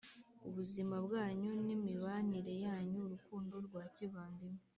ubuzima 0.47 0.95
bwanyu 1.05 1.51
n’imibanire 1.65 2.53
yanyu. 2.65 2.99
urukundo 3.05 3.55
rwa 3.65 3.83
kivandimwe 3.95 4.61